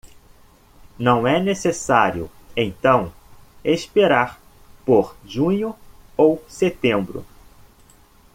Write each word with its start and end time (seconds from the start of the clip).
Não 0.97 1.27
é 1.27 1.39
necessário, 1.39 2.27
então, 2.57 3.13
esperar 3.63 4.41
por 4.83 5.15
junho 5.23 5.75
ou 6.17 6.43
setembro. 6.49 7.23